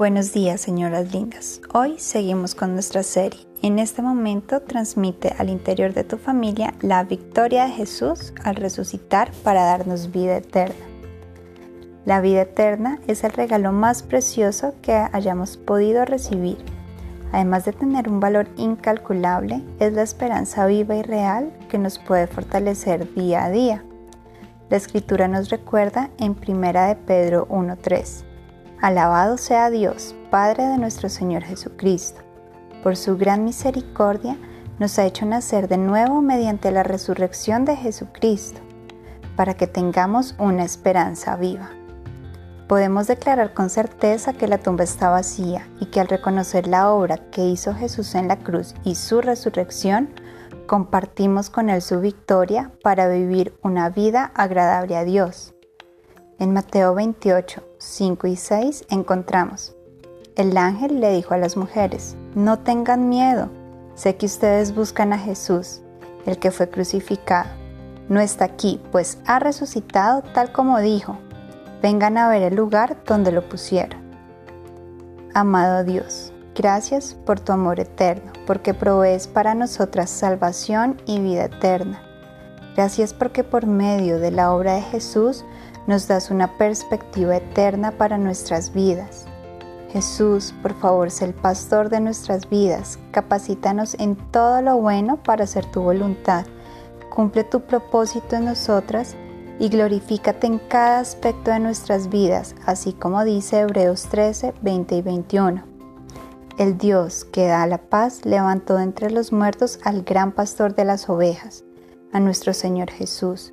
Buenos 0.00 0.32
días, 0.32 0.62
señoras 0.62 1.12
lindas. 1.12 1.60
Hoy 1.74 1.98
seguimos 1.98 2.54
con 2.54 2.72
nuestra 2.72 3.02
serie. 3.02 3.46
En 3.60 3.78
este 3.78 4.00
momento 4.00 4.62
transmite 4.62 5.34
al 5.36 5.50
interior 5.50 5.92
de 5.92 6.04
tu 6.04 6.16
familia 6.16 6.72
la 6.80 7.04
victoria 7.04 7.66
de 7.66 7.72
Jesús 7.72 8.32
al 8.42 8.56
resucitar 8.56 9.30
para 9.44 9.62
darnos 9.62 10.10
vida 10.10 10.38
eterna. 10.38 10.86
La 12.06 12.22
vida 12.22 12.40
eterna 12.40 12.98
es 13.08 13.24
el 13.24 13.32
regalo 13.32 13.72
más 13.72 14.02
precioso 14.02 14.72
que 14.80 14.94
hayamos 14.94 15.58
podido 15.58 16.06
recibir. 16.06 16.56
Además 17.30 17.66
de 17.66 17.74
tener 17.74 18.08
un 18.08 18.20
valor 18.20 18.48
incalculable, 18.56 19.62
es 19.80 19.92
la 19.92 20.00
esperanza 20.00 20.64
viva 20.64 20.96
y 20.96 21.02
real 21.02 21.52
que 21.68 21.76
nos 21.76 21.98
puede 21.98 22.26
fortalecer 22.26 23.12
día 23.12 23.44
a 23.44 23.50
día. 23.50 23.84
La 24.70 24.78
escritura 24.78 25.28
nos 25.28 25.50
recuerda 25.50 26.08
en 26.16 26.30
1 26.30 26.88
de 26.88 26.96
Pedro 26.96 27.46
1.3 27.48 28.29
Alabado 28.80 29.36
sea 29.36 29.68
Dios, 29.68 30.14
Padre 30.30 30.64
de 30.64 30.78
nuestro 30.78 31.10
Señor 31.10 31.42
Jesucristo. 31.42 32.22
Por 32.82 32.96
su 32.96 33.18
gran 33.18 33.44
misericordia 33.44 34.38
nos 34.78 34.98
ha 34.98 35.04
hecho 35.04 35.26
nacer 35.26 35.68
de 35.68 35.76
nuevo 35.76 36.22
mediante 36.22 36.70
la 36.70 36.82
resurrección 36.82 37.66
de 37.66 37.76
Jesucristo, 37.76 38.62
para 39.36 39.52
que 39.52 39.66
tengamos 39.66 40.34
una 40.38 40.64
esperanza 40.64 41.36
viva. 41.36 41.68
Podemos 42.68 43.06
declarar 43.06 43.52
con 43.52 43.68
certeza 43.68 44.32
que 44.32 44.48
la 44.48 44.56
tumba 44.56 44.84
está 44.84 45.10
vacía 45.10 45.68
y 45.78 45.86
que 45.86 46.00
al 46.00 46.08
reconocer 46.08 46.66
la 46.66 46.90
obra 46.90 47.18
que 47.30 47.44
hizo 47.44 47.74
Jesús 47.74 48.14
en 48.14 48.28
la 48.28 48.38
cruz 48.38 48.74
y 48.82 48.94
su 48.94 49.20
resurrección, 49.20 50.08
compartimos 50.66 51.50
con 51.50 51.68
Él 51.68 51.82
su 51.82 52.00
victoria 52.00 52.72
para 52.82 53.08
vivir 53.08 53.52
una 53.62 53.90
vida 53.90 54.32
agradable 54.34 54.96
a 54.96 55.04
Dios. 55.04 55.52
En 56.40 56.54
Mateo 56.54 56.94
28, 56.94 57.62
5 57.76 58.26
y 58.26 58.34
6 58.34 58.86
encontramos, 58.88 59.76
el 60.36 60.56
ángel 60.56 60.98
le 60.98 61.12
dijo 61.12 61.34
a 61.34 61.36
las 61.36 61.54
mujeres, 61.58 62.16
no 62.34 62.60
tengan 62.60 63.10
miedo, 63.10 63.50
sé 63.94 64.16
que 64.16 64.24
ustedes 64.24 64.74
buscan 64.74 65.12
a 65.12 65.18
Jesús, 65.18 65.82
el 66.24 66.38
que 66.38 66.50
fue 66.50 66.70
crucificado. 66.70 67.50
No 68.08 68.20
está 68.20 68.46
aquí, 68.46 68.80
pues 68.90 69.18
ha 69.26 69.38
resucitado 69.38 70.22
tal 70.32 70.50
como 70.50 70.78
dijo. 70.78 71.18
Vengan 71.82 72.16
a 72.16 72.30
ver 72.30 72.40
el 72.40 72.54
lugar 72.54 72.96
donde 73.04 73.32
lo 73.32 73.46
pusieron. 73.46 74.00
Amado 75.34 75.84
Dios, 75.84 76.32
gracias 76.54 77.18
por 77.26 77.38
tu 77.38 77.52
amor 77.52 77.80
eterno, 77.80 78.32
porque 78.46 78.72
provees 78.72 79.28
para 79.28 79.54
nosotras 79.54 80.08
salvación 80.08 81.02
y 81.04 81.20
vida 81.20 81.44
eterna. 81.44 82.00
Gracias 82.76 83.12
porque 83.12 83.44
por 83.44 83.66
medio 83.66 84.18
de 84.18 84.30
la 84.30 84.54
obra 84.54 84.76
de 84.76 84.82
Jesús 84.82 85.44
nos 85.86 86.06
das 86.08 86.30
una 86.30 86.56
perspectiva 86.56 87.36
eterna 87.36 87.92
para 87.92 88.18
nuestras 88.18 88.72
vidas. 88.72 89.26
Jesús, 89.92 90.54
por 90.62 90.74
favor, 90.74 91.10
sé 91.10 91.24
el 91.24 91.34
pastor 91.34 91.88
de 91.88 92.00
nuestras 92.00 92.48
vidas, 92.48 92.98
capacítanos 93.10 93.94
en 93.94 94.14
todo 94.30 94.62
lo 94.62 94.76
bueno 94.76 95.20
para 95.22 95.44
hacer 95.44 95.66
tu 95.66 95.82
voluntad, 95.82 96.46
cumple 97.08 97.42
tu 97.42 97.62
propósito 97.62 98.36
en 98.36 98.44
nosotras 98.44 99.16
y 99.58 99.68
glorifícate 99.68 100.46
en 100.46 100.58
cada 100.58 101.00
aspecto 101.00 101.50
de 101.50 101.58
nuestras 101.58 102.08
vidas, 102.08 102.54
así 102.66 102.92
como 102.92 103.24
dice 103.24 103.60
Hebreos 103.60 104.04
13, 104.04 104.54
20 104.62 104.94
y 104.94 105.02
21. 105.02 105.64
El 106.56 106.78
Dios 106.78 107.24
que 107.24 107.46
da 107.46 107.66
la 107.66 107.78
paz 107.78 108.24
levantó 108.24 108.76
de 108.76 108.84
entre 108.84 109.10
los 109.10 109.32
muertos 109.32 109.80
al 109.82 110.02
gran 110.02 110.32
pastor 110.32 110.74
de 110.74 110.84
las 110.84 111.08
ovejas, 111.08 111.64
a 112.12 112.20
nuestro 112.20 112.52
Señor 112.52 112.90
Jesús 112.90 113.52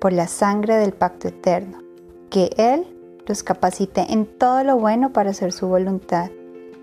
por 0.00 0.12
la 0.12 0.28
sangre 0.28 0.76
del 0.76 0.92
pacto 0.92 1.28
eterno, 1.28 1.82
que 2.30 2.50
Él 2.56 2.86
los 3.26 3.42
capacite 3.42 4.12
en 4.12 4.26
todo 4.26 4.64
lo 4.64 4.76
bueno 4.76 5.12
para 5.12 5.30
hacer 5.30 5.52
su 5.52 5.68
voluntad, 5.68 6.30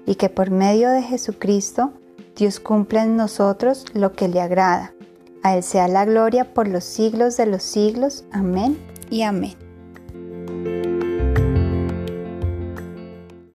y 0.06 0.16
que 0.16 0.30
por 0.30 0.52
medio 0.52 0.90
de 0.92 1.02
Jesucristo 1.02 1.94
Dios 2.36 2.60
cumpla 2.60 3.04
en 3.04 3.16
nosotros 3.16 3.86
lo 3.94 4.12
que 4.12 4.28
le 4.28 4.42
agrada. 4.42 4.94
A 5.42 5.56
Él 5.56 5.64
sea 5.64 5.88
la 5.88 6.06
gloria 6.06 6.54
por 6.54 6.68
los 6.68 6.84
siglos 6.84 7.38
de 7.38 7.46
los 7.46 7.64
siglos. 7.64 8.26
Amén 8.32 8.78
y 9.10 9.22
amén. 9.22 9.65